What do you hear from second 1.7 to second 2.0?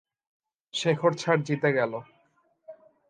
গেল!